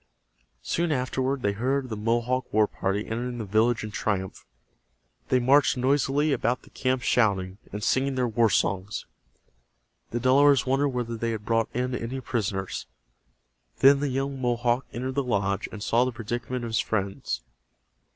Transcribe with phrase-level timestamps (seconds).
[0.63, 4.47] Soon afterward they heard the Mohawk war party entering the village in triumph.
[5.29, 9.05] They marched noisily about the camp shouting, and singing their war songs.
[10.09, 12.87] The Delawares wondered whether they had brought in any prisoners.
[13.77, 17.41] Then the young Mohawk entered the lodge, and saw the predicament of his friends.